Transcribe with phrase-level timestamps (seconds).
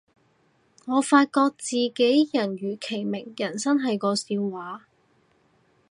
[0.87, 4.87] 我發覺自己人如其名，人生係個笑話